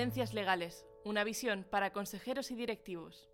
Tendencias 0.00 0.32
legales, 0.32 0.86
una 1.04 1.24
visión 1.24 1.66
para 1.68 1.92
consejeros 1.92 2.50
y 2.50 2.54
directivos. 2.54 3.28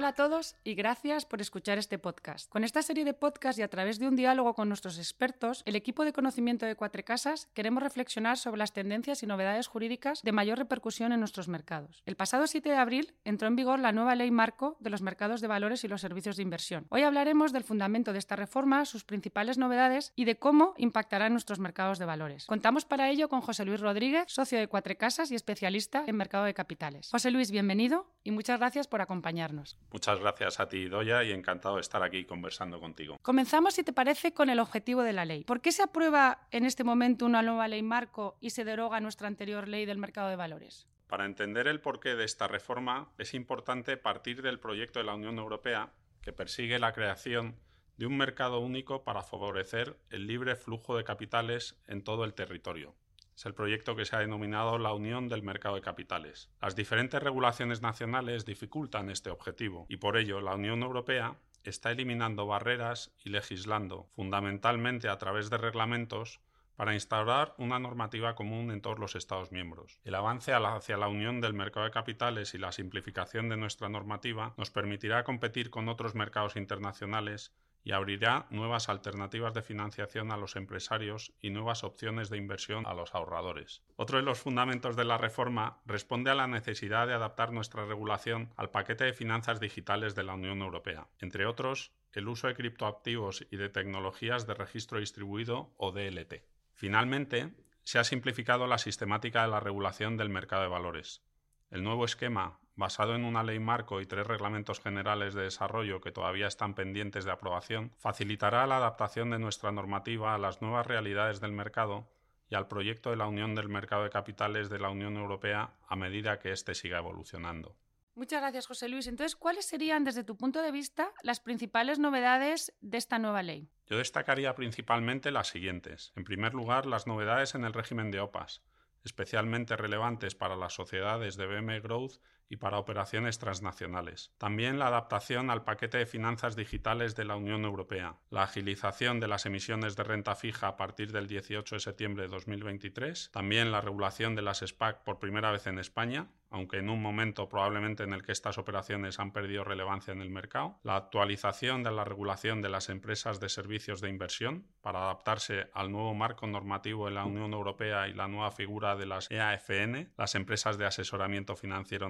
Hola 0.00 0.08
a 0.08 0.14
todos 0.14 0.56
y 0.64 0.76
gracias 0.76 1.26
por 1.26 1.42
escuchar 1.42 1.76
este 1.76 1.98
podcast. 1.98 2.48
Con 2.48 2.64
esta 2.64 2.80
serie 2.80 3.04
de 3.04 3.12
podcasts 3.12 3.58
y 3.58 3.62
a 3.62 3.68
través 3.68 3.98
de 3.98 4.08
un 4.08 4.16
diálogo 4.16 4.54
con 4.54 4.66
nuestros 4.66 4.96
expertos, 4.96 5.62
el 5.66 5.76
equipo 5.76 6.06
de 6.06 6.14
conocimiento 6.14 6.64
de 6.64 6.74
Cuatro 6.74 7.04
Casas 7.04 7.50
queremos 7.52 7.82
reflexionar 7.82 8.38
sobre 8.38 8.60
las 8.60 8.72
tendencias 8.72 9.22
y 9.22 9.26
novedades 9.26 9.66
jurídicas 9.66 10.22
de 10.22 10.32
mayor 10.32 10.56
repercusión 10.56 11.12
en 11.12 11.20
nuestros 11.20 11.48
mercados. 11.48 12.02
El 12.06 12.16
pasado 12.16 12.46
7 12.46 12.70
de 12.70 12.76
abril 12.76 13.12
entró 13.26 13.46
en 13.46 13.56
vigor 13.56 13.78
la 13.78 13.92
nueva 13.92 14.14
ley 14.14 14.30
marco 14.30 14.78
de 14.80 14.88
los 14.88 15.02
mercados 15.02 15.42
de 15.42 15.48
valores 15.48 15.84
y 15.84 15.88
los 15.88 16.00
servicios 16.00 16.38
de 16.38 16.44
inversión. 16.44 16.86
Hoy 16.88 17.02
hablaremos 17.02 17.52
del 17.52 17.64
fundamento 17.64 18.14
de 18.14 18.20
esta 18.20 18.36
reforma, 18.36 18.86
sus 18.86 19.04
principales 19.04 19.58
novedades 19.58 20.14
y 20.16 20.24
de 20.24 20.38
cómo 20.38 20.72
impactará 20.78 21.26
en 21.26 21.32
nuestros 21.32 21.58
mercados 21.58 21.98
de 21.98 22.06
valores. 22.06 22.46
Contamos 22.46 22.86
para 22.86 23.10
ello 23.10 23.28
con 23.28 23.42
José 23.42 23.66
Luis 23.66 23.80
Rodríguez, 23.80 24.24
socio 24.28 24.58
de 24.58 24.66
Cuatro 24.66 24.96
Casas 24.96 25.30
y 25.30 25.34
especialista 25.34 26.04
en 26.06 26.16
mercado 26.16 26.44
de 26.44 26.54
capitales. 26.54 27.10
José 27.10 27.30
Luis, 27.30 27.50
bienvenido 27.50 28.10
y 28.24 28.30
muchas 28.30 28.58
gracias 28.58 28.88
por 28.88 29.02
acompañarnos. 29.02 29.76
Muchas 29.92 30.20
gracias 30.20 30.60
a 30.60 30.68
ti, 30.68 30.88
Doya, 30.88 31.24
y 31.24 31.32
encantado 31.32 31.76
de 31.76 31.80
estar 31.80 32.02
aquí 32.02 32.24
conversando 32.24 32.78
contigo. 32.78 33.18
Comenzamos, 33.22 33.74
si 33.74 33.82
te 33.82 33.92
parece, 33.92 34.32
con 34.32 34.48
el 34.48 34.60
objetivo 34.60 35.02
de 35.02 35.12
la 35.12 35.24
ley. 35.24 35.44
¿Por 35.44 35.60
qué 35.60 35.72
se 35.72 35.82
aprueba 35.82 36.46
en 36.50 36.64
este 36.64 36.84
momento 36.84 37.26
una 37.26 37.42
nueva 37.42 37.66
ley 37.66 37.82
marco 37.82 38.36
y 38.40 38.50
se 38.50 38.64
deroga 38.64 39.00
nuestra 39.00 39.26
anterior 39.26 39.66
ley 39.66 39.86
del 39.86 39.98
mercado 39.98 40.28
de 40.28 40.36
valores? 40.36 40.86
Para 41.08 41.24
entender 41.24 41.66
el 41.66 41.80
porqué 41.80 42.14
de 42.14 42.24
esta 42.24 42.46
reforma 42.46 43.10
es 43.18 43.34
importante 43.34 43.96
partir 43.96 44.42
del 44.42 44.60
proyecto 44.60 45.00
de 45.00 45.06
la 45.06 45.14
Unión 45.14 45.38
Europea 45.38 45.92
que 46.22 46.32
persigue 46.32 46.78
la 46.78 46.92
creación 46.92 47.56
de 47.96 48.06
un 48.06 48.16
mercado 48.16 48.60
único 48.60 49.02
para 49.02 49.22
favorecer 49.22 49.98
el 50.10 50.26
libre 50.26 50.54
flujo 50.54 50.96
de 50.96 51.04
capitales 51.04 51.78
en 51.88 52.04
todo 52.04 52.24
el 52.24 52.34
territorio. 52.34 52.94
Es 53.40 53.46
el 53.46 53.54
proyecto 53.54 53.96
que 53.96 54.04
se 54.04 54.14
ha 54.14 54.18
denominado 54.18 54.76
la 54.76 54.92
Unión 54.92 55.30
del 55.30 55.42
Mercado 55.42 55.76
de 55.76 55.80
Capitales. 55.80 56.50
Las 56.60 56.76
diferentes 56.76 57.22
regulaciones 57.22 57.80
nacionales 57.80 58.44
dificultan 58.44 59.08
este 59.08 59.30
objetivo 59.30 59.86
y 59.88 59.96
por 59.96 60.18
ello 60.18 60.42
la 60.42 60.56
Unión 60.56 60.82
Europea 60.82 61.38
está 61.64 61.90
eliminando 61.90 62.46
barreras 62.46 63.14
y 63.24 63.30
legislando, 63.30 64.04
fundamentalmente 64.14 65.08
a 65.08 65.16
través 65.16 65.48
de 65.48 65.56
reglamentos, 65.56 66.42
para 66.76 66.92
instaurar 66.92 67.54
una 67.56 67.78
normativa 67.78 68.34
común 68.34 68.70
en 68.70 68.82
todos 68.82 68.98
los 68.98 69.16
Estados 69.16 69.52
miembros. 69.52 70.00
El 70.04 70.16
avance 70.16 70.52
hacia 70.52 70.98
la 70.98 71.08
unión 71.08 71.40
del 71.40 71.54
mercado 71.54 71.86
de 71.86 71.92
capitales 71.92 72.52
y 72.52 72.58
la 72.58 72.72
simplificación 72.72 73.48
de 73.48 73.56
nuestra 73.56 73.88
normativa 73.88 74.52
nos 74.58 74.70
permitirá 74.70 75.24
competir 75.24 75.70
con 75.70 75.88
otros 75.88 76.14
mercados 76.14 76.56
internacionales 76.56 77.54
y 77.84 77.92
abrirá 77.92 78.46
nuevas 78.50 78.88
alternativas 78.88 79.54
de 79.54 79.62
financiación 79.62 80.32
a 80.32 80.36
los 80.36 80.56
empresarios 80.56 81.32
y 81.40 81.50
nuevas 81.50 81.84
opciones 81.84 82.30
de 82.30 82.36
inversión 82.36 82.86
a 82.86 82.94
los 82.94 83.14
ahorradores. 83.14 83.82
Otro 83.96 84.18
de 84.18 84.24
los 84.24 84.38
fundamentos 84.38 84.96
de 84.96 85.04
la 85.04 85.18
reforma 85.18 85.80
responde 85.86 86.30
a 86.30 86.34
la 86.34 86.46
necesidad 86.46 87.06
de 87.06 87.14
adaptar 87.14 87.52
nuestra 87.52 87.84
regulación 87.84 88.52
al 88.56 88.70
paquete 88.70 89.04
de 89.04 89.12
finanzas 89.12 89.60
digitales 89.60 90.14
de 90.14 90.24
la 90.24 90.34
Unión 90.34 90.60
Europea, 90.60 91.08
entre 91.20 91.46
otros, 91.46 91.92
el 92.12 92.28
uso 92.28 92.48
de 92.48 92.54
criptoactivos 92.54 93.46
y 93.50 93.56
de 93.56 93.68
tecnologías 93.68 94.46
de 94.46 94.54
registro 94.54 94.98
distribuido 94.98 95.72
o 95.76 95.92
DLT. 95.92 96.42
Finalmente, 96.74 97.54
se 97.84 97.98
ha 97.98 98.04
simplificado 98.04 98.66
la 98.66 98.78
sistemática 98.78 99.42
de 99.42 99.48
la 99.48 99.60
regulación 99.60 100.16
del 100.16 100.28
mercado 100.28 100.62
de 100.62 100.68
valores. 100.68 101.22
El 101.70 101.84
nuevo 101.84 102.04
esquema 102.04 102.58
basado 102.80 103.14
en 103.14 103.24
una 103.24 103.42
ley 103.42 103.60
marco 103.60 104.00
y 104.00 104.06
tres 104.06 104.26
reglamentos 104.26 104.80
generales 104.80 105.34
de 105.34 105.42
desarrollo 105.42 106.00
que 106.00 106.12
todavía 106.12 106.46
están 106.46 106.74
pendientes 106.74 107.26
de 107.26 107.30
aprobación, 107.30 107.92
facilitará 107.98 108.66
la 108.66 108.78
adaptación 108.78 109.30
de 109.30 109.38
nuestra 109.38 109.70
normativa 109.70 110.34
a 110.34 110.38
las 110.38 110.62
nuevas 110.62 110.86
realidades 110.86 111.40
del 111.40 111.52
mercado 111.52 112.08
y 112.48 112.54
al 112.54 112.68
proyecto 112.68 113.10
de 113.10 113.16
la 113.16 113.28
Unión 113.28 113.54
del 113.54 113.68
Mercado 113.68 114.04
de 114.04 114.10
Capitales 114.10 114.70
de 114.70 114.78
la 114.78 114.88
Unión 114.88 115.16
Europea 115.16 115.74
a 115.86 115.94
medida 115.94 116.38
que 116.38 116.52
éste 116.52 116.74
siga 116.74 116.98
evolucionando. 116.98 117.76
Muchas 118.14 118.40
gracias, 118.40 118.66
José 118.66 118.88
Luis. 118.88 119.06
Entonces, 119.06 119.36
¿cuáles 119.36 119.66
serían, 119.66 120.02
desde 120.02 120.24
tu 120.24 120.36
punto 120.36 120.60
de 120.62 120.72
vista, 120.72 121.12
las 121.22 121.38
principales 121.38 121.98
novedades 121.98 122.74
de 122.80 122.98
esta 122.98 123.18
nueva 123.18 123.42
ley? 123.42 123.68
Yo 123.86 123.98
destacaría 123.98 124.54
principalmente 124.54 125.30
las 125.30 125.48
siguientes. 125.48 126.12
En 126.16 126.24
primer 126.24 126.54
lugar, 126.54 126.86
las 126.86 127.06
novedades 127.06 127.54
en 127.54 127.64
el 127.64 127.72
régimen 127.72 128.10
de 128.10 128.20
OPAS, 128.20 128.62
especialmente 129.04 129.76
relevantes 129.76 130.34
para 130.34 130.56
las 130.56 130.74
sociedades 130.74 131.36
de 131.36 131.46
BM 131.46 131.80
Growth 131.80 132.20
y 132.50 132.56
para 132.56 132.78
operaciones 132.78 133.38
transnacionales. 133.38 134.34
También 134.36 134.78
la 134.78 134.88
adaptación 134.88 135.48
al 135.48 135.62
paquete 135.62 135.98
de 135.98 136.04
finanzas 136.04 136.56
digitales 136.56 137.14
de 137.14 137.24
la 137.24 137.36
Unión 137.36 137.64
Europea, 137.64 138.16
la 138.28 138.42
agilización 138.42 139.20
de 139.20 139.28
las 139.28 139.46
emisiones 139.46 139.94
de 139.94 140.02
renta 140.02 140.34
fija 140.34 140.66
a 140.66 140.76
partir 140.76 141.12
del 141.12 141.28
18 141.28 141.76
de 141.76 141.80
septiembre 141.80 142.24
de 142.24 142.28
2023, 142.28 143.30
también 143.32 143.70
la 143.70 143.80
regulación 143.80 144.34
de 144.34 144.42
las 144.42 144.58
SPAC 144.58 145.04
por 145.04 145.20
primera 145.20 145.52
vez 145.52 145.68
en 145.68 145.78
España, 145.78 146.28
aunque 146.50 146.78
en 146.78 146.90
un 146.90 147.00
momento 147.00 147.48
probablemente 147.48 148.02
en 148.02 148.12
el 148.12 148.22
que 148.22 148.32
estas 148.32 148.58
operaciones 148.58 149.20
han 149.20 149.32
perdido 149.32 149.62
relevancia 149.62 150.12
en 150.12 150.20
el 150.20 150.30
mercado, 150.30 150.78
la 150.82 150.96
actualización 150.96 151.84
de 151.84 151.92
la 151.92 152.04
regulación 152.04 152.60
de 152.60 152.68
las 152.68 152.88
empresas 152.88 153.38
de 153.38 153.48
servicios 153.48 154.00
de 154.00 154.08
inversión 154.08 154.66
para 154.82 155.02
adaptarse 155.02 155.70
al 155.72 155.92
nuevo 155.92 156.12
marco 156.14 156.46
normativo 156.46 157.06
de 157.06 157.12
la 157.12 157.24
Unión 157.24 157.52
Europea 157.52 158.08
y 158.08 158.14
la 158.14 158.26
nueva 158.26 158.50
figura 158.50 158.96
de 158.96 159.06
las 159.06 159.30
EAFN, 159.30 160.12
las 160.16 160.34
empresas 160.34 160.76
de 160.76 160.86
asesoramiento 160.86 161.54
financiero 161.54 162.08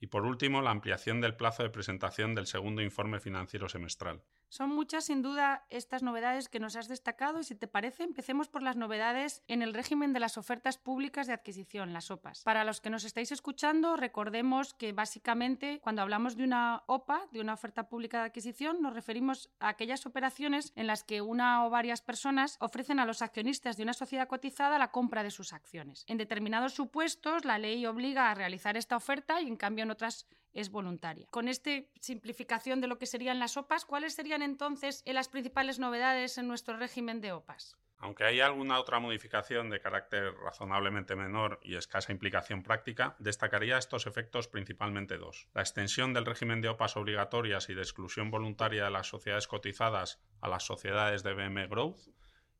y 0.00 0.06
por 0.08 0.24
último 0.24 0.62
la 0.62 0.70
ampliación 0.70 1.20
del 1.20 1.36
plazo 1.36 1.62
de 1.62 1.70
presentación 1.70 2.34
del 2.34 2.46
segundo 2.46 2.82
informe 2.82 3.20
financiero 3.20 3.68
semestral. 3.68 4.22
Son 4.54 4.70
muchas, 4.70 5.06
sin 5.06 5.20
duda, 5.20 5.66
estas 5.68 6.04
novedades 6.04 6.48
que 6.48 6.60
nos 6.60 6.76
has 6.76 6.86
destacado 6.86 7.40
y 7.40 7.42
si 7.42 7.56
te 7.56 7.66
parece, 7.66 8.04
empecemos 8.04 8.46
por 8.46 8.62
las 8.62 8.76
novedades 8.76 9.42
en 9.48 9.62
el 9.62 9.74
régimen 9.74 10.12
de 10.12 10.20
las 10.20 10.38
ofertas 10.38 10.78
públicas 10.78 11.26
de 11.26 11.32
adquisición, 11.32 11.92
las 11.92 12.12
OPAs. 12.12 12.44
Para 12.44 12.62
los 12.62 12.80
que 12.80 12.88
nos 12.88 13.02
estáis 13.02 13.32
escuchando, 13.32 13.96
recordemos 13.96 14.72
que 14.72 14.92
básicamente 14.92 15.80
cuando 15.82 16.02
hablamos 16.02 16.36
de 16.36 16.44
una 16.44 16.84
OPA, 16.86 17.26
de 17.32 17.40
una 17.40 17.54
oferta 17.54 17.88
pública 17.88 18.18
de 18.20 18.26
adquisición, 18.26 18.80
nos 18.80 18.94
referimos 18.94 19.50
a 19.58 19.70
aquellas 19.70 20.06
operaciones 20.06 20.72
en 20.76 20.86
las 20.86 21.02
que 21.02 21.20
una 21.20 21.66
o 21.66 21.70
varias 21.70 22.00
personas 22.00 22.56
ofrecen 22.60 23.00
a 23.00 23.06
los 23.06 23.22
accionistas 23.22 23.76
de 23.76 23.82
una 23.82 23.92
sociedad 23.92 24.28
cotizada 24.28 24.78
la 24.78 24.92
compra 24.92 25.24
de 25.24 25.32
sus 25.32 25.52
acciones. 25.52 26.04
En 26.06 26.16
determinados 26.16 26.74
supuestos, 26.74 27.44
la 27.44 27.58
ley 27.58 27.84
obliga 27.86 28.30
a 28.30 28.34
realizar 28.34 28.76
esta 28.76 28.94
oferta 28.94 29.40
y 29.40 29.48
en 29.48 29.56
cambio 29.56 29.82
en 29.82 29.90
otras 29.90 30.28
es 30.54 30.70
voluntaria. 30.70 31.26
Con 31.30 31.48
esta 31.48 31.70
simplificación 32.00 32.80
de 32.80 32.86
lo 32.86 32.98
que 32.98 33.06
serían 33.06 33.38
las 33.38 33.56
OPAs, 33.56 33.84
¿cuáles 33.84 34.14
serían 34.14 34.42
entonces 34.42 35.02
las 35.06 35.28
principales 35.28 35.78
novedades 35.78 36.38
en 36.38 36.48
nuestro 36.48 36.76
régimen 36.76 37.20
de 37.20 37.32
OPAs? 37.32 37.76
Aunque 37.98 38.24
hay 38.24 38.40
alguna 38.40 38.78
otra 38.78 38.98
modificación 38.98 39.70
de 39.70 39.80
carácter 39.80 40.34
razonablemente 40.34 41.16
menor 41.16 41.58
y 41.62 41.76
escasa 41.76 42.12
implicación 42.12 42.62
práctica, 42.62 43.16
destacaría 43.18 43.78
estos 43.78 44.06
efectos 44.06 44.46
principalmente 44.46 45.16
dos. 45.16 45.48
La 45.54 45.62
extensión 45.62 46.12
del 46.12 46.26
régimen 46.26 46.60
de 46.60 46.68
OPAs 46.68 46.96
obligatorias 46.96 47.70
y 47.70 47.74
de 47.74 47.82
exclusión 47.82 48.30
voluntaria 48.30 48.84
de 48.84 48.90
las 48.90 49.08
sociedades 49.08 49.46
cotizadas 49.46 50.20
a 50.40 50.48
las 50.48 50.64
sociedades 50.64 51.22
de 51.22 51.32
BM 51.32 51.66
Growth, 51.68 52.08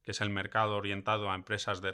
que 0.05 0.13
es 0.13 0.21
el 0.21 0.31
mercado 0.31 0.77
orientado 0.77 1.31
a 1.31 1.35
empresas 1.35 1.81
de, 1.81 1.93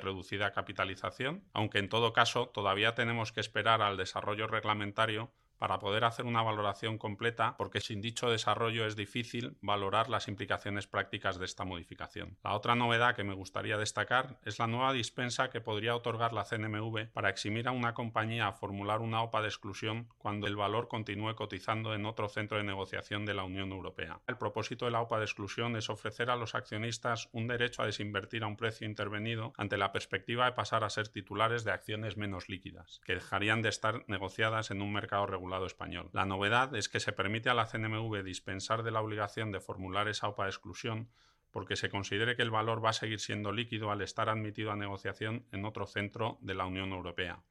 reducida 0.00 0.52
capitalización, 0.52 1.44
aunque 1.52 1.78
en 1.78 1.88
todo 1.88 2.12
caso 2.12 2.48
todavía 2.48 2.94
tenemos 2.94 3.32
que 3.32 3.40
esperar 3.40 3.82
al 3.82 3.96
desarrollo 3.96 4.46
reglamentario 4.46 5.30
para 5.62 5.78
poder 5.78 6.02
hacer 6.02 6.26
una 6.26 6.42
valoración 6.42 6.98
completa, 6.98 7.54
porque 7.56 7.80
sin 7.80 8.00
dicho 8.00 8.28
desarrollo 8.28 8.84
es 8.84 8.96
difícil 8.96 9.56
valorar 9.60 10.08
las 10.08 10.26
implicaciones 10.26 10.88
prácticas 10.88 11.38
de 11.38 11.44
esta 11.44 11.64
modificación. 11.64 12.36
La 12.42 12.54
otra 12.54 12.74
novedad 12.74 13.14
que 13.14 13.22
me 13.22 13.32
gustaría 13.32 13.78
destacar 13.78 14.40
es 14.44 14.58
la 14.58 14.66
nueva 14.66 14.92
dispensa 14.92 15.50
que 15.50 15.60
podría 15.60 15.94
otorgar 15.94 16.32
la 16.32 16.42
CNMV 16.42 17.12
para 17.12 17.28
eximir 17.30 17.68
a 17.68 17.70
una 17.70 17.94
compañía 17.94 18.48
a 18.48 18.52
formular 18.54 19.02
una 19.02 19.22
OPA 19.22 19.40
de 19.40 19.46
exclusión 19.46 20.08
cuando 20.18 20.48
el 20.48 20.56
valor 20.56 20.88
continúe 20.88 21.36
cotizando 21.36 21.94
en 21.94 22.06
otro 22.06 22.28
centro 22.28 22.56
de 22.56 22.64
negociación 22.64 23.24
de 23.24 23.34
la 23.34 23.44
Unión 23.44 23.70
Europea. 23.70 24.18
El 24.26 24.38
propósito 24.38 24.86
de 24.86 24.90
la 24.90 25.00
OPA 25.00 25.18
de 25.18 25.26
exclusión 25.26 25.76
es 25.76 25.90
ofrecer 25.90 26.28
a 26.30 26.34
los 26.34 26.56
accionistas 26.56 27.28
un 27.30 27.46
derecho 27.46 27.82
a 27.82 27.86
desinvertir 27.86 28.42
a 28.42 28.48
un 28.48 28.56
precio 28.56 28.84
intervenido 28.84 29.52
ante 29.56 29.76
la 29.76 29.92
perspectiva 29.92 30.46
de 30.46 30.56
pasar 30.56 30.82
a 30.82 30.90
ser 30.90 31.06
titulares 31.06 31.62
de 31.62 31.70
acciones 31.70 32.16
menos 32.16 32.48
líquidas, 32.48 33.00
que 33.04 33.14
dejarían 33.14 33.62
de 33.62 33.68
estar 33.68 34.02
negociadas 34.08 34.72
en 34.72 34.82
un 34.82 34.92
mercado 34.92 35.26
regular 35.52 35.66
español. 35.66 36.10
La 36.12 36.24
novedad 36.24 36.74
es 36.74 36.88
que 36.88 37.00
se 37.00 37.12
permite 37.12 37.50
a 37.50 37.54
la 37.54 37.66
CNMV 37.66 38.22
dispensar 38.22 38.82
de 38.82 38.90
la 38.90 39.00
obligación 39.00 39.52
de 39.52 39.60
formular 39.60 40.08
esa 40.08 40.28
OPA 40.28 40.44
de 40.44 40.50
exclusión 40.50 41.08
porque 41.50 41.76
se 41.76 41.90
considere 41.90 42.34
que 42.34 42.42
el 42.42 42.50
valor 42.50 42.82
va 42.82 42.90
a 42.90 42.94
seguir 42.94 43.20
siendo 43.20 43.52
líquido 43.52 43.90
al 43.90 44.00
estar 44.00 44.30
admitido 44.30 44.72
a 44.72 44.76
negociación 44.76 45.44
en 45.52 45.66
otro 45.66 45.86
centro 45.86 46.38
de 46.40 46.54
la 46.54 46.64
Unión 46.64 46.92
Europea. 46.92 47.42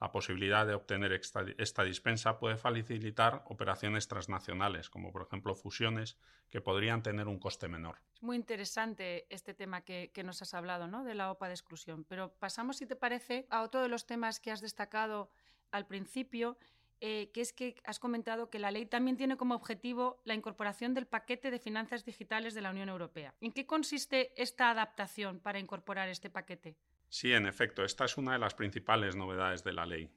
La 0.00 0.10
posibilidad 0.10 0.66
de 0.66 0.74
obtener 0.74 1.12
esta, 1.12 1.84
dispensa 1.84 2.38
puede 2.38 2.56
facilitar 2.56 3.44
operaciones 3.46 4.08
transnacionales, 4.08 4.90
como 4.90 5.12
por 5.12 5.22
ejemplo 5.22 5.54
fusiones, 5.54 6.18
que 6.50 6.60
podrían 6.60 7.02
tener 7.02 7.28
un 7.28 7.38
coste 7.38 7.68
menor. 7.68 7.98
Es 8.14 8.22
muy 8.22 8.36
interesante 8.36 9.26
este 9.28 9.54
tema 9.54 9.82
que, 9.82 10.10
que 10.12 10.24
nos 10.24 10.42
has 10.42 10.54
hablado, 10.54 10.88
¿no? 10.88 11.04
de 11.04 11.14
la 11.14 11.30
OPA 11.30 11.48
de 11.48 11.54
exclusión. 11.54 12.04
Pero 12.04 12.32
pasamos, 12.38 12.78
si 12.78 12.86
te 12.86 12.96
parece, 12.96 13.46
a 13.50 13.62
otro 13.62 13.80
de 13.80 13.88
los 13.88 14.06
temas 14.06 14.40
que 14.40 14.50
has 14.50 14.60
destacado 14.60 15.30
al 15.72 15.86
principio, 15.86 16.58
eh, 17.04 17.32
que 17.34 17.40
es 17.40 17.52
que 17.52 17.74
has 17.84 17.98
comentado 17.98 18.48
que 18.48 18.60
la 18.60 18.70
ley 18.70 18.86
también 18.86 19.16
tiene 19.16 19.36
como 19.36 19.56
objetivo 19.56 20.22
la 20.24 20.34
incorporación 20.34 20.94
del 20.94 21.08
paquete 21.08 21.50
de 21.50 21.58
finanzas 21.58 22.04
digitales 22.04 22.54
de 22.54 22.60
la 22.60 22.70
Unión 22.70 22.88
Europea. 22.88 23.34
¿En 23.40 23.50
qué 23.50 23.66
consiste 23.66 24.32
esta 24.40 24.70
adaptación 24.70 25.40
para 25.40 25.58
incorporar 25.58 26.08
este 26.08 26.30
paquete? 26.30 26.76
Sí, 27.08 27.32
en 27.32 27.46
efecto, 27.46 27.82
esta 27.84 28.04
es 28.04 28.16
una 28.16 28.34
de 28.34 28.38
las 28.38 28.54
principales 28.54 29.16
novedades 29.16 29.64
de 29.64 29.72
la 29.72 29.84
ley. 29.84 30.08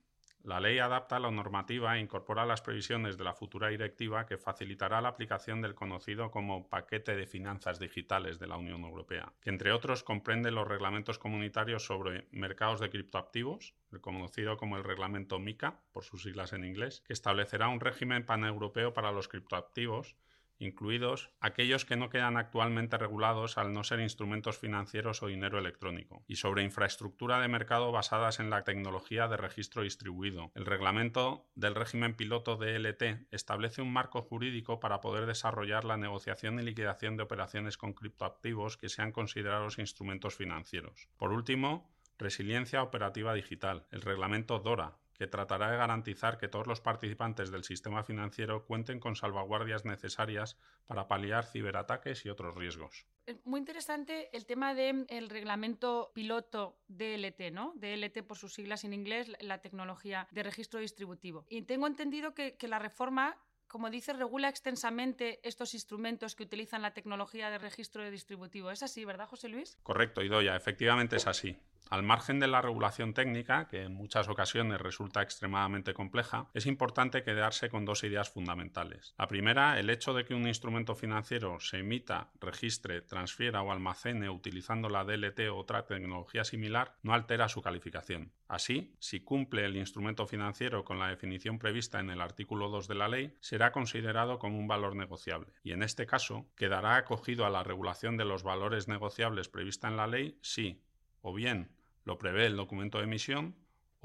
La 0.45 0.59
ley 0.59 0.77
adapta 0.77 1.17
la 1.17 1.31
normativa 1.31 1.97
e 1.97 1.99
incorpora 1.99 2.45
las 2.45 2.61
previsiones 2.61 3.17
de 3.17 3.23
la 3.23 3.33
futura 3.33 3.69
directiva 3.69 4.27
que 4.27 4.37
facilitará 4.37 5.01
la 5.01 5.09
aplicación 5.09 5.59
del 5.59 5.73
conocido 5.73 6.29
como 6.29 6.69
paquete 6.69 7.15
de 7.15 7.25
finanzas 7.25 7.79
digitales 7.79 8.37
de 8.37 8.45
la 8.45 8.55
Unión 8.55 8.83
Europea, 8.83 9.33
que 9.41 9.49
entre 9.49 9.71
otros 9.71 10.03
comprende 10.03 10.51
los 10.51 10.67
reglamentos 10.67 11.17
comunitarios 11.17 11.87
sobre 11.87 12.27
mercados 12.29 12.79
de 12.79 12.91
criptoactivos, 12.91 13.73
el 13.91 14.01
conocido 14.01 14.55
como 14.55 14.77
el 14.77 14.83
reglamento 14.83 15.39
MICA, 15.39 15.81
por 15.91 16.03
sus 16.03 16.21
siglas 16.21 16.53
en 16.53 16.63
inglés, 16.63 17.01
que 17.07 17.13
establecerá 17.13 17.67
un 17.67 17.79
régimen 17.79 18.23
paneuropeo 18.23 18.93
para 18.93 19.11
los 19.11 19.27
criptoactivos 19.27 20.15
incluidos 20.59 21.31
aquellos 21.39 21.85
que 21.85 21.95
no 21.95 22.09
quedan 22.09 22.37
actualmente 22.37 22.97
regulados 22.97 23.57
al 23.57 23.73
no 23.73 23.83
ser 23.83 23.99
instrumentos 23.99 24.57
financieros 24.57 25.21
o 25.23 25.27
dinero 25.27 25.59
electrónico, 25.59 26.23
y 26.27 26.37
sobre 26.37 26.63
infraestructura 26.63 27.39
de 27.39 27.47
mercado 27.47 27.91
basadas 27.91 28.39
en 28.39 28.49
la 28.49 28.63
tecnología 28.63 29.27
de 29.27 29.37
registro 29.37 29.83
distribuido. 29.83 30.51
El 30.55 30.65
reglamento 30.65 31.45
del 31.55 31.75
régimen 31.75 32.15
piloto 32.15 32.57
DLT 32.57 33.27
establece 33.31 33.81
un 33.81 33.91
marco 33.91 34.21
jurídico 34.21 34.79
para 34.79 35.01
poder 35.01 35.25
desarrollar 35.25 35.85
la 35.85 35.97
negociación 35.97 36.59
y 36.59 36.63
liquidación 36.63 37.17
de 37.17 37.23
operaciones 37.23 37.77
con 37.77 37.93
criptoactivos 37.93 38.77
que 38.77 38.89
sean 38.89 39.11
considerados 39.11 39.79
instrumentos 39.79 40.35
financieros. 40.35 41.09
Por 41.17 41.31
último, 41.31 41.89
resiliencia 42.17 42.81
operativa 42.81 43.33
digital. 43.33 43.87
El 43.91 44.01
reglamento 44.01 44.59
DORA, 44.59 44.97
que 45.17 45.27
tratará 45.27 45.71
de 45.71 45.77
garantizar 45.77 46.37
que 46.37 46.47
todos 46.47 46.67
los 46.67 46.81
participantes 46.81 47.51
del 47.51 47.63
sistema 47.63 48.03
financiero 48.03 48.65
cuenten 48.65 48.99
con 48.99 49.15
salvaguardias 49.15 49.85
necesarias 49.85 50.57
para 50.85 51.07
paliar 51.07 51.45
ciberataques 51.45 52.25
y 52.25 52.29
otros 52.29 52.55
riesgos. 52.55 53.07
Muy 53.43 53.59
interesante 53.59 54.29
el 54.35 54.45
tema 54.45 54.73
del 54.73 55.29
reglamento 55.29 56.11
piloto 56.13 56.77
DLT, 56.87 57.51
¿no? 57.51 57.73
DLT 57.75 58.23
por 58.27 58.37
sus 58.37 58.53
siglas 58.53 58.83
en 58.83 58.93
inglés, 58.93 59.31
la 59.39 59.61
tecnología 59.61 60.27
de 60.31 60.43
registro 60.43 60.79
distributivo. 60.79 61.45
Y 61.49 61.63
tengo 61.63 61.87
entendido 61.87 62.33
que, 62.33 62.55
que 62.55 62.67
la 62.67 62.79
reforma 62.79 63.37
como 63.67 63.89
dice, 63.89 64.13
regula 64.13 64.47
extensamente 64.47 65.39
estos 65.43 65.73
instrumentos 65.73 66.35
que 66.35 66.43
utilizan 66.43 66.81
la 66.81 66.93
tecnología 66.93 67.49
de 67.49 67.57
registro 67.57 68.09
distributivo. 68.09 68.71
¿Es 68.71 68.83
así, 68.83 69.03
verdad, 69.03 69.27
José 69.27 69.49
Luis? 69.49 69.77
Correcto, 69.83 70.21
Idoya, 70.21 70.55
efectivamente 70.55 71.17
es 71.17 71.27
así. 71.27 71.57
Al 71.89 72.01
margen 72.01 72.39
de 72.39 72.47
la 72.47 72.61
regulación 72.61 73.13
técnica, 73.13 73.67
que 73.67 73.83
en 73.83 73.93
muchas 73.93 74.27
ocasiones 74.27 74.81
resulta 74.81 75.21
extremadamente 75.21 75.93
compleja, 75.93 76.49
es 76.53 76.65
importante 76.65 77.23
quedarse 77.23 77.69
con 77.69 77.85
dos 77.85 78.03
ideas 78.03 78.29
fundamentales. 78.29 79.13
La 79.19 79.27
primera, 79.27 79.79
el 79.79 79.91
hecho 79.91 80.13
de 80.13 80.25
que 80.25 80.33
un 80.33 80.47
instrumento 80.47 80.95
financiero 80.95 81.59
se 81.59 81.79
emita, 81.79 82.31
registre, 82.41 83.01
transfiera 83.01 83.61
o 83.61 83.71
almacene 83.71 84.29
utilizando 84.29 84.89
la 84.89 85.03
DLT 85.03 85.41
o 85.51 85.57
otra 85.57 85.85
tecnología 85.85 86.43
similar 86.43 86.95
no 87.03 87.13
altera 87.13 87.49
su 87.49 87.61
calificación. 87.61 88.31
Así, 88.47 88.95
si 88.99 89.21
cumple 89.21 89.65
el 89.65 89.75
instrumento 89.75 90.25
financiero 90.25 90.83
con 90.83 90.97
la 90.97 91.09
definición 91.09 91.59
prevista 91.59 91.99
en 91.99 92.09
el 92.09 92.21
artículo 92.21 92.69
2 92.69 92.87
de 92.87 92.95
la 92.95 93.07
ley, 93.07 93.37
será 93.41 93.71
considerado 93.71 94.39
como 94.39 94.57
un 94.57 94.67
valor 94.67 94.95
negociable 94.95 95.53
y 95.63 95.71
en 95.71 95.83
este 95.83 96.05
caso 96.05 96.47
quedará 96.55 96.95
acogido 96.95 97.45
a 97.45 97.49
la 97.49 97.63
regulación 97.63 98.17
de 98.17 98.25
los 98.25 98.43
valores 98.43 98.87
negociables 98.87 99.49
prevista 99.49 99.87
en 99.87 99.97
la 99.97 100.07
ley 100.07 100.37
si, 100.41 100.83
o 101.21 101.33
bien 101.33 101.74
lo 102.05 102.17
prevé 102.17 102.45
el 102.45 102.55
documento 102.55 102.99
de 102.99 103.05
emisión, 103.05 103.55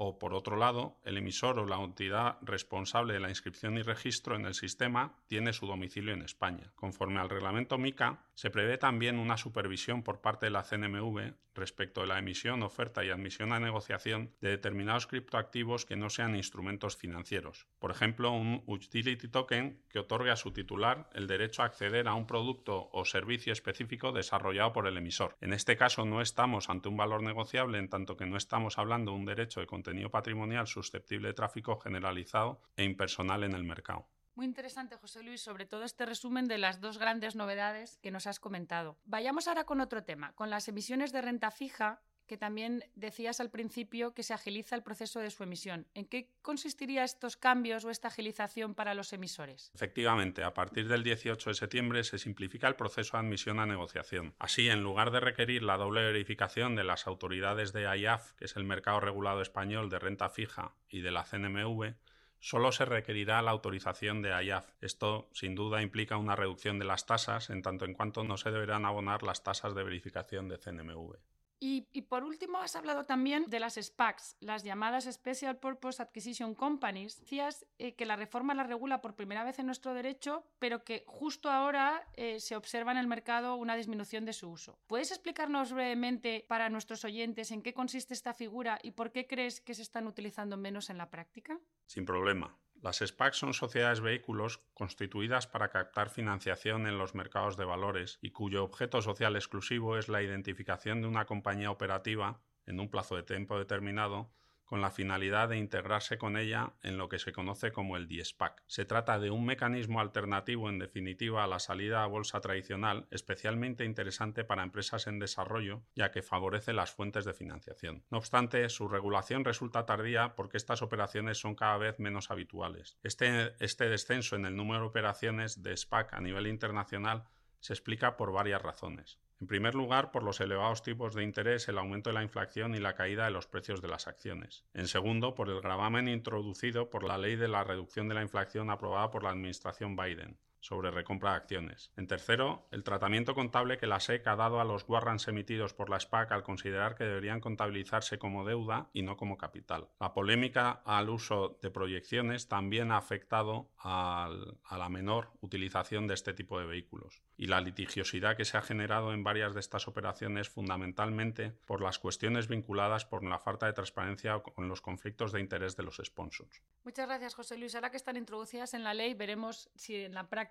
o 0.03 0.17
por 0.17 0.33
otro 0.33 0.57
lado, 0.57 0.97
el 1.03 1.17
emisor 1.17 1.59
o 1.59 1.65
la 1.67 1.75
entidad 1.75 2.39
responsable 2.41 3.13
de 3.13 3.19
la 3.19 3.29
inscripción 3.29 3.77
y 3.77 3.83
registro 3.83 4.35
en 4.35 4.47
el 4.47 4.55
sistema 4.55 5.13
tiene 5.27 5.53
su 5.53 5.67
domicilio 5.67 6.11
en 6.11 6.23
España. 6.23 6.71
Conforme 6.73 7.19
al 7.19 7.29
reglamento 7.29 7.77
MICA, 7.77 8.25
se 8.33 8.49
prevé 8.49 8.79
también 8.79 9.19
una 9.19 9.37
supervisión 9.37 10.01
por 10.01 10.19
parte 10.19 10.47
de 10.47 10.49
la 10.53 10.63
CNMV 10.63 11.35
respecto 11.53 12.01
de 12.01 12.07
la 12.07 12.17
emisión, 12.17 12.63
oferta 12.63 13.03
y 13.03 13.09
admisión 13.09 13.51
a 13.51 13.59
negociación 13.59 14.31
de 14.39 14.49
determinados 14.49 15.05
criptoactivos 15.05 15.85
que 15.85 15.97
no 15.97 16.09
sean 16.09 16.35
instrumentos 16.35 16.95
financieros. 16.95 17.67
Por 17.77 17.91
ejemplo, 17.91 18.31
un 18.31 18.63
utility 18.65 19.27
token 19.27 19.83
que 19.89 19.99
otorgue 19.99 20.31
a 20.31 20.37
su 20.37 20.51
titular 20.51 21.09
el 21.13 21.27
derecho 21.27 21.61
a 21.61 21.65
acceder 21.65 22.07
a 22.07 22.15
un 22.15 22.25
producto 22.25 22.89
o 22.93 23.05
servicio 23.05 23.53
específico 23.53 24.13
desarrollado 24.13 24.73
por 24.73 24.87
el 24.87 24.97
emisor. 24.97 25.35
En 25.41 25.53
este 25.53 25.75
caso 25.75 26.05
no 26.05 26.21
estamos 26.21 26.69
ante 26.69 26.89
un 26.89 26.97
valor 26.97 27.21
negociable 27.21 27.77
en 27.77 27.89
tanto 27.89 28.15
que 28.15 28.25
no 28.25 28.37
estamos 28.37 28.79
hablando 28.79 29.11
de 29.11 29.17
un 29.17 29.25
derecho 29.25 29.59
de 29.59 29.67
contenido 29.67 29.90
patrimonial 30.11 30.67
susceptible 30.67 31.29
de 31.29 31.33
tráfico 31.33 31.79
generalizado 31.79 32.61
e 32.75 32.83
impersonal 32.83 33.43
en 33.43 33.53
el 33.53 33.63
mercado. 33.63 34.07
Muy 34.35 34.45
interesante, 34.45 34.95
José 34.95 35.23
Luis, 35.23 35.41
sobre 35.41 35.65
todo 35.65 35.83
este 35.83 36.05
resumen 36.05 36.47
de 36.47 36.57
las 36.57 36.79
dos 36.79 36.97
grandes 36.97 37.35
novedades 37.35 37.97
que 38.01 38.11
nos 38.11 38.27
has 38.27 38.39
comentado. 38.39 38.97
Vayamos 39.03 39.47
ahora 39.47 39.65
con 39.65 39.81
otro 39.81 40.03
tema, 40.03 40.33
con 40.33 40.49
las 40.49 40.67
emisiones 40.67 41.11
de 41.11 41.21
renta 41.21 41.51
fija 41.51 42.01
que 42.31 42.37
también 42.37 42.85
decías 42.95 43.41
al 43.41 43.49
principio 43.49 44.13
que 44.13 44.23
se 44.23 44.33
agiliza 44.33 44.77
el 44.77 44.83
proceso 44.83 45.19
de 45.19 45.29
su 45.31 45.43
emisión. 45.43 45.85
¿En 45.93 46.05
qué 46.05 46.29
consistiría 46.41 47.03
estos 47.03 47.35
cambios 47.35 47.83
o 47.83 47.89
esta 47.89 48.07
agilización 48.07 48.73
para 48.73 48.93
los 48.93 49.11
emisores? 49.11 49.69
Efectivamente, 49.75 50.41
a 50.45 50.53
partir 50.53 50.87
del 50.87 51.03
18 51.03 51.49
de 51.49 51.53
septiembre 51.53 52.05
se 52.05 52.17
simplifica 52.17 52.69
el 52.69 52.77
proceso 52.77 53.17
de 53.17 53.25
admisión 53.25 53.59
a 53.59 53.65
negociación. 53.65 54.33
Así, 54.39 54.69
en 54.69 54.81
lugar 54.81 55.11
de 55.11 55.19
requerir 55.19 55.61
la 55.63 55.75
doble 55.75 56.03
verificación 56.03 56.77
de 56.77 56.85
las 56.85 57.05
autoridades 57.05 57.73
de 57.73 57.81
IAF, 57.97 58.31
que 58.35 58.45
es 58.45 58.55
el 58.55 58.63
mercado 58.63 59.01
regulado 59.01 59.41
español 59.41 59.89
de 59.89 59.99
renta 59.99 60.29
fija, 60.29 60.73
y 60.87 61.01
de 61.01 61.11
la 61.11 61.25
CNMV, 61.25 61.95
solo 62.39 62.71
se 62.71 62.85
requerirá 62.85 63.41
la 63.41 63.51
autorización 63.51 64.21
de 64.21 64.29
IAF. 64.41 64.71
Esto, 64.79 65.27
sin 65.33 65.53
duda, 65.53 65.81
implica 65.81 66.15
una 66.15 66.37
reducción 66.37 66.79
de 66.79 66.85
las 66.85 67.05
tasas, 67.05 67.49
en 67.49 67.61
tanto 67.61 67.83
en 67.83 67.93
cuanto 67.93 68.23
no 68.23 68.37
se 68.37 68.51
deberán 68.51 68.85
abonar 68.85 69.21
las 69.21 69.43
tasas 69.43 69.75
de 69.75 69.83
verificación 69.83 70.47
de 70.47 70.57
CNMV. 70.57 71.17
Y, 71.63 72.01
por 72.09 72.23
último, 72.23 72.57
has 72.57 72.75
hablado 72.75 73.05
también 73.05 73.45
de 73.47 73.59
las 73.59 73.75
SPACs, 73.75 74.35
las 74.39 74.63
llamadas 74.63 75.03
Special 75.05 75.59
Purpose 75.59 76.01
Acquisition 76.01 76.55
Companies. 76.55 77.19
Decías 77.19 77.67
eh, 77.77 77.93
que 77.93 78.07
la 78.07 78.15
reforma 78.15 78.55
la 78.55 78.63
regula 78.63 78.99
por 78.99 79.15
primera 79.15 79.43
vez 79.43 79.59
en 79.59 79.67
nuestro 79.67 79.93
derecho, 79.93 80.43
pero 80.57 80.83
que 80.83 81.03
justo 81.05 81.51
ahora 81.51 82.03
eh, 82.15 82.39
se 82.39 82.55
observa 82.55 82.91
en 82.93 82.97
el 82.97 83.05
mercado 83.05 83.57
una 83.57 83.75
disminución 83.75 84.25
de 84.25 84.33
su 84.33 84.49
uso. 84.49 84.79
¿Puedes 84.87 85.11
explicarnos 85.11 85.71
brevemente 85.71 86.45
para 86.47 86.67
nuestros 86.69 87.05
oyentes 87.05 87.51
en 87.51 87.61
qué 87.61 87.75
consiste 87.75 88.15
esta 88.15 88.33
figura 88.33 88.79
y 88.81 88.91
por 88.91 89.11
qué 89.11 89.27
crees 89.27 89.61
que 89.61 89.75
se 89.75 89.83
están 89.83 90.07
utilizando 90.07 90.57
menos 90.57 90.89
en 90.89 90.97
la 90.97 91.11
práctica? 91.11 91.59
Sin 91.85 92.05
problema. 92.05 92.57
Las 92.81 92.97
SPAC 92.97 93.33
son 93.33 93.53
sociedades 93.53 94.01
vehículos 94.01 94.59
constituidas 94.73 95.45
para 95.45 95.69
captar 95.69 96.09
financiación 96.09 96.87
en 96.87 96.97
los 96.97 97.13
mercados 97.13 97.55
de 97.55 97.63
valores 97.63 98.17
y 98.23 98.31
cuyo 98.31 98.63
objeto 98.63 99.03
social 99.03 99.35
exclusivo 99.35 99.97
es 99.97 100.09
la 100.09 100.23
identificación 100.23 101.01
de 101.01 101.07
una 101.07 101.25
compañía 101.25 101.69
operativa 101.69 102.41
en 102.65 102.79
un 102.79 102.89
plazo 102.89 103.15
de 103.15 103.23
tiempo 103.23 103.59
determinado 103.59 104.31
con 104.71 104.79
la 104.79 104.89
finalidad 104.89 105.49
de 105.49 105.57
integrarse 105.57 106.17
con 106.17 106.37
ella 106.37 106.71
en 106.81 106.97
lo 106.97 107.09
que 107.09 107.19
se 107.19 107.33
conoce 107.33 107.73
como 107.73 107.97
el 107.97 108.07
DIESPAC. 108.07 108.63
Se 108.67 108.85
trata 108.85 109.19
de 109.19 109.29
un 109.29 109.45
mecanismo 109.45 109.99
alternativo 109.99 110.69
en 110.69 110.79
definitiva 110.79 111.43
a 111.43 111.47
la 111.47 111.59
salida 111.59 112.05
a 112.05 112.07
bolsa 112.07 112.39
tradicional, 112.39 113.05
especialmente 113.11 113.83
interesante 113.83 114.45
para 114.45 114.63
empresas 114.63 115.07
en 115.07 115.19
desarrollo, 115.19 115.83
ya 115.93 116.11
que 116.11 116.21
favorece 116.21 116.71
las 116.71 116.93
fuentes 116.93 117.25
de 117.25 117.33
financiación. 117.33 118.05
No 118.09 118.17
obstante, 118.17 118.69
su 118.69 118.87
regulación 118.87 119.43
resulta 119.43 119.85
tardía 119.85 120.35
porque 120.35 120.55
estas 120.55 120.81
operaciones 120.81 121.37
son 121.37 121.53
cada 121.55 121.75
vez 121.77 121.99
menos 121.99 122.31
habituales. 122.31 122.97
Este, 123.03 123.53
este 123.59 123.89
descenso 123.89 124.37
en 124.37 124.45
el 124.45 124.55
número 124.55 124.83
de 124.83 124.87
operaciones 124.87 125.61
de 125.61 125.75
SPAC 125.75 126.13
a 126.13 126.21
nivel 126.21 126.47
internacional 126.47 127.25
se 127.61 127.73
explica 127.73 128.17
por 128.17 128.33
varias 128.33 128.61
razones. 128.61 129.17
En 129.39 129.47
primer 129.47 129.73
lugar, 129.73 130.11
por 130.11 130.21
los 130.21 130.39
elevados 130.39 130.83
tipos 130.83 131.15
de 131.15 131.23
interés, 131.23 131.67
el 131.67 131.77
aumento 131.77 132.09
de 132.09 132.15
la 132.15 132.23
inflación 132.23 132.75
y 132.75 132.79
la 132.79 132.93
caída 132.93 133.25
de 133.25 133.31
los 133.31 133.47
precios 133.47 133.81
de 133.81 133.87
las 133.87 134.07
acciones. 134.07 134.65
En 134.73 134.87
segundo, 134.87 135.33
por 135.33 135.49
el 135.49 135.61
gravamen 135.61 136.07
introducido 136.07 136.89
por 136.89 137.03
la 137.03 137.17
ley 137.17 137.37
de 137.37 137.47
la 137.47 137.63
reducción 137.63 138.07
de 138.07 138.15
la 138.15 138.21
inflación 138.21 138.69
aprobada 138.69 139.09
por 139.09 139.23
la 139.23 139.29
administración 139.29 139.95
Biden 139.95 140.37
sobre 140.61 140.91
recompra 140.91 141.31
de 141.31 141.37
acciones. 141.37 141.91
En 141.97 142.07
tercero, 142.07 142.67
el 142.71 142.83
tratamiento 142.83 143.35
contable 143.35 143.77
que 143.77 143.87
la 143.87 143.99
SEC 143.99 144.25
ha 144.27 144.35
dado 144.35 144.61
a 144.61 144.63
los 144.63 144.87
warrants 144.87 145.27
emitidos 145.27 145.73
por 145.73 145.89
la 145.89 145.99
SPAC 145.99 146.31
al 146.31 146.43
considerar 146.43 146.95
que 146.95 147.03
deberían 147.03 147.41
contabilizarse 147.41 148.17
como 148.17 148.45
deuda 148.45 148.89
y 148.93 149.01
no 149.01 149.17
como 149.17 149.37
capital. 149.37 149.89
La 149.99 150.13
polémica 150.13 150.81
al 150.85 151.09
uso 151.09 151.57
de 151.61 151.71
proyecciones 151.71 152.47
también 152.47 152.91
ha 152.91 152.97
afectado 152.97 153.71
a 153.79 154.29
la 154.69 154.89
menor 154.89 155.31
utilización 155.41 156.07
de 156.07 156.13
este 156.13 156.33
tipo 156.33 156.59
de 156.59 156.65
vehículos 156.65 157.21
y 157.37 157.47
la 157.47 157.59
litigiosidad 157.59 158.37
que 158.37 158.45
se 158.45 158.57
ha 158.57 158.61
generado 158.61 159.13
en 159.13 159.23
varias 159.23 159.55
de 159.55 159.59
estas 159.59 159.87
operaciones 159.87 160.49
fundamentalmente 160.49 161.51
por 161.65 161.81
las 161.81 161.97
cuestiones 161.97 162.47
vinculadas 162.47 163.05
por 163.05 163.23
la 163.23 163.39
falta 163.39 163.65
de 163.65 163.73
transparencia 163.73 164.35
o 164.35 164.43
con 164.43 164.69
los 164.69 164.81
conflictos 164.81 165.31
de 165.31 165.39
interés 165.39 165.75
de 165.75 165.83
los 165.83 165.99
sponsors. 166.03 166.61
Muchas 166.83 167.07
gracias, 167.07 167.33
José 167.33 167.57
Luis. 167.57 167.73
Ahora 167.73 167.89
que 167.89 167.97
están 167.97 168.17
introducidas 168.17 168.75
en 168.75 168.83
la 168.83 168.93
ley, 168.93 169.15
veremos 169.15 169.71
si 169.75 169.95
en 169.95 170.13
la 170.13 170.29
práctica 170.29 170.50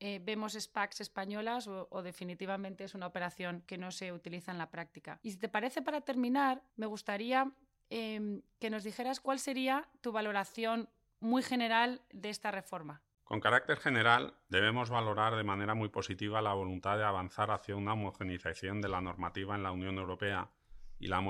eh, 0.00 0.20
vemos 0.22 0.52
SPACs 0.52 1.00
españolas 1.00 1.66
o, 1.68 2.02
definitivamente 2.02 2.84
es 2.84 2.94
una 2.94 3.06
operación 3.06 3.62
que 3.66 3.78
no 3.78 3.90
se 3.90 4.12
utiliza 4.12 4.52
en 4.52 4.58
la 4.58 4.70
práctica. 4.70 5.18
Y 5.22 5.30
si 5.30 5.38
te 5.38 5.48
parece, 5.48 5.82
para 5.82 6.00
terminar, 6.00 6.62
me 6.76 6.86
gustaría 6.86 7.52
em, 7.90 8.42
que 8.58 8.70
nos 8.70 8.84
dijeras 8.84 9.20
cuál 9.20 9.38
sería 9.38 9.88
tu 10.00 10.12
valoración 10.12 10.88
muy 11.20 11.42
general 11.42 12.02
de 12.12 12.30
esta 12.30 12.50
reforma. 12.50 13.02
Con 13.24 13.40
carácter 13.40 13.78
general, 13.78 14.34
debemos 14.48 14.90
valorar 14.90 15.36
de 15.36 15.44
manera 15.44 15.74
muy 15.74 15.88
positiva 15.88 16.42
la 16.42 16.52
voluntad 16.52 16.98
de 16.98 17.04
avanzar 17.04 17.50
hacia 17.50 17.74
una 17.74 17.94
homogenización 17.94 18.82
de 18.82 18.90
la 18.90 19.00
normativa 19.00 19.54
en 19.54 19.62
la 19.62 19.72
Unión 19.72 19.96
Europea 19.96 20.50
y 20.98 21.08
la, 21.08 21.20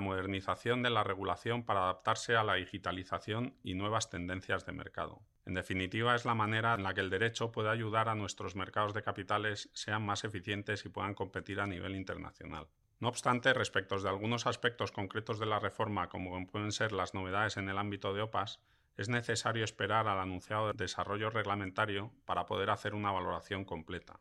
modernización 0.00 0.82
de 0.82 0.90
la 0.90 1.04
regulación 1.04 1.64
para 1.64 1.84
adaptarse 1.84 2.36
a 2.36 2.44
la 2.44 2.54
digitalización 2.54 3.56
y 3.62 3.74
nuevas 3.74 4.10
tendencias 4.10 4.66
de 4.66 4.72
mercado. 4.72 5.22
En 5.46 5.54
definitiva, 5.54 6.14
es 6.14 6.24
la 6.24 6.34
manera 6.34 6.74
en 6.74 6.82
la 6.82 6.94
que 6.94 7.00
el 7.00 7.10
derecho 7.10 7.50
puede 7.50 7.70
ayudar 7.70 8.08
a 8.08 8.14
nuestros 8.14 8.56
mercados 8.56 8.94
de 8.94 9.02
capitales 9.02 9.70
sean 9.72 10.04
más 10.04 10.24
eficientes 10.24 10.84
y 10.84 10.90
puedan 10.90 11.14
competir 11.14 11.60
a 11.60 11.66
nivel 11.66 11.96
internacional. 11.96 12.68
No 13.00 13.08
obstante, 13.08 13.54
respecto 13.54 13.98
de 13.98 14.08
algunos 14.08 14.46
aspectos 14.46 14.92
concretos 14.92 15.38
de 15.38 15.46
la 15.46 15.58
reforma, 15.58 16.08
como 16.08 16.46
pueden 16.46 16.70
ser 16.70 16.92
las 16.92 17.14
novedades 17.14 17.56
en 17.56 17.68
el 17.68 17.78
ámbito 17.78 18.12
de 18.12 18.20
OPAS, 18.22 18.60
es 18.96 19.08
necesario 19.08 19.64
esperar 19.64 20.06
al 20.06 20.18
anunciado 20.18 20.74
desarrollo 20.74 21.30
reglamentario 21.30 22.12
para 22.26 22.44
poder 22.44 22.68
hacer 22.68 22.94
una 22.94 23.10
valoración 23.10 23.64
completa. 23.64 24.20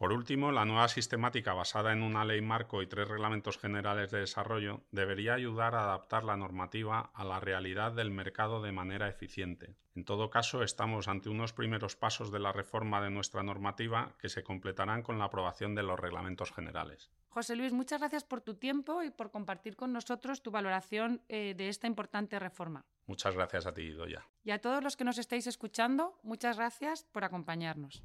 Por 0.00 0.14
último, 0.14 0.50
la 0.50 0.64
nueva 0.64 0.88
sistemática 0.88 1.52
basada 1.52 1.92
en 1.92 2.02
una 2.02 2.24
ley 2.24 2.40
marco 2.40 2.80
y 2.80 2.86
tres 2.86 3.06
reglamentos 3.06 3.58
generales 3.58 4.10
de 4.10 4.20
desarrollo 4.20 4.80
debería 4.90 5.34
ayudar 5.34 5.74
a 5.74 5.82
adaptar 5.82 6.24
la 6.24 6.38
normativa 6.38 7.10
a 7.12 7.22
la 7.22 7.38
realidad 7.38 7.92
del 7.92 8.10
mercado 8.10 8.62
de 8.62 8.72
manera 8.72 9.10
eficiente. 9.10 9.76
En 9.94 10.06
todo 10.06 10.30
caso, 10.30 10.62
estamos 10.62 11.06
ante 11.06 11.28
unos 11.28 11.52
primeros 11.52 11.96
pasos 11.96 12.32
de 12.32 12.38
la 12.38 12.50
reforma 12.50 13.02
de 13.02 13.10
nuestra 13.10 13.42
normativa 13.42 14.16
que 14.18 14.30
se 14.30 14.42
completarán 14.42 15.02
con 15.02 15.18
la 15.18 15.26
aprobación 15.26 15.74
de 15.74 15.82
los 15.82 16.00
reglamentos 16.00 16.50
generales. 16.50 17.10
José 17.28 17.54
Luis, 17.54 17.74
muchas 17.74 18.00
gracias 18.00 18.24
por 18.24 18.40
tu 18.40 18.54
tiempo 18.54 19.02
y 19.02 19.10
por 19.10 19.30
compartir 19.30 19.76
con 19.76 19.92
nosotros 19.92 20.42
tu 20.42 20.50
valoración 20.50 21.20
eh, 21.28 21.52
de 21.54 21.68
esta 21.68 21.86
importante 21.86 22.38
reforma. 22.38 22.86
Muchas 23.04 23.34
gracias 23.34 23.66
a 23.66 23.74
ti, 23.74 23.90
Doya. 23.90 24.26
Y 24.44 24.52
a 24.52 24.62
todos 24.62 24.82
los 24.82 24.96
que 24.96 25.04
nos 25.04 25.18
estáis 25.18 25.46
escuchando, 25.46 26.18
muchas 26.22 26.56
gracias 26.56 27.04
por 27.12 27.24
acompañarnos. 27.24 28.02